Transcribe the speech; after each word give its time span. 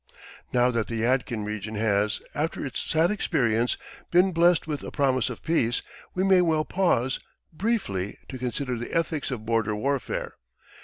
Now 0.51 0.71
that 0.71 0.87
the 0.87 1.03
Yadkin 1.03 1.45
region 1.45 1.75
has, 1.75 2.21
after 2.33 2.65
its 2.65 2.79
sad 2.79 3.11
experience, 3.11 3.77
been 4.09 4.31
blessed 4.31 4.65
with 4.65 4.81
a 4.81 4.89
promise 4.89 5.29
of 5.29 5.43
peace, 5.43 5.83
we 6.15 6.23
may 6.23 6.41
well 6.41 6.65
pause, 6.65 7.19
briefly 7.53 8.17
to 8.29 8.39
consider 8.39 8.79
the 8.79 8.95
ethics 8.97 9.29
of 9.29 9.45
border 9.45 9.75
warfare. 9.75 10.37